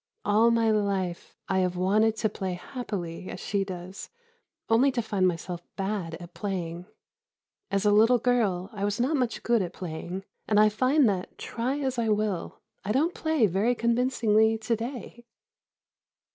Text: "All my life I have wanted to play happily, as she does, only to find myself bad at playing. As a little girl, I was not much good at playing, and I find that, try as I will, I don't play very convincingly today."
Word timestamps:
"All 0.25 0.49
my 0.49 0.71
life 0.71 1.37
I 1.47 1.59
have 1.59 1.75
wanted 1.77 2.15
to 2.15 2.27
play 2.27 2.53
happily, 2.53 3.29
as 3.29 3.39
she 3.39 3.63
does, 3.63 4.09
only 4.67 4.91
to 4.93 4.99
find 4.99 5.27
myself 5.27 5.61
bad 5.75 6.15
at 6.15 6.33
playing. 6.33 6.87
As 7.69 7.85
a 7.85 7.91
little 7.91 8.17
girl, 8.17 8.71
I 8.73 8.83
was 8.83 8.99
not 8.99 9.15
much 9.15 9.43
good 9.43 9.61
at 9.61 9.73
playing, 9.73 10.23
and 10.47 10.59
I 10.59 10.69
find 10.69 11.07
that, 11.07 11.37
try 11.37 11.77
as 11.81 11.99
I 11.99 12.09
will, 12.09 12.63
I 12.83 12.91
don't 12.91 13.13
play 13.13 13.45
very 13.45 13.75
convincingly 13.75 14.57
today." 14.57 15.23